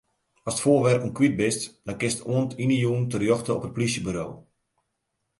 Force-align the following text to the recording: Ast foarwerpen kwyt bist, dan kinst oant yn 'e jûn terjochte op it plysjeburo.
Ast 0.49 0.61
foarwerpen 0.63 1.13
kwyt 1.17 1.35
bist, 1.39 1.61
dan 1.85 1.99
kinst 2.01 2.25
oant 2.33 2.55
yn 2.63 2.73
'e 2.73 2.77
jûn 2.83 3.03
terjochte 3.11 3.51
op 3.55 3.65
it 3.67 3.75
plysjeburo. 3.75 4.25